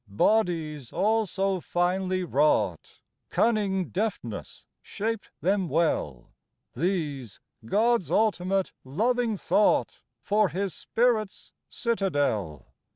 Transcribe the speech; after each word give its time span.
Bodies 0.07 0.91
all 0.91 1.27
so 1.27 1.59
finely 1.61 2.23
wrought 2.23 3.01
Cunning 3.29 3.89
deftness 3.89 4.65
shaped 4.81 5.29
them 5.41 5.69
well; 5.69 6.33
These, 6.73 7.39
God's 7.65 8.09
ultimate, 8.09 8.71
loving 8.83 9.37
thought 9.37 10.01
For 10.19 10.49
His 10.49 10.73
Spirit's 10.73 11.51
citadel. 11.69 12.73